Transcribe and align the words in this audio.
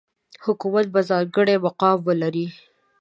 حکومت 0.45 0.85
به 0.93 1.01
ځانګړی 1.09 1.55
مقام 1.65 1.97
ولري. 2.07 2.47